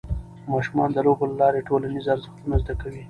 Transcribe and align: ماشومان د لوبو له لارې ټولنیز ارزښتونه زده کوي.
ماشومان 0.51 0.89
د 0.93 0.97
لوبو 1.05 1.25
له 1.29 1.35
لارې 1.41 1.65
ټولنیز 1.67 2.05
ارزښتونه 2.13 2.55
زده 2.63 2.73
کوي. 2.81 2.99